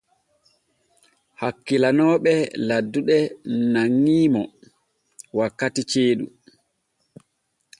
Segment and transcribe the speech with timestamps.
[1.39, 2.33] Hakkilanooɓe
[2.67, 3.17] laddude
[3.71, 4.41] nanŋi mo
[5.37, 6.25] wakkati ceeɗu.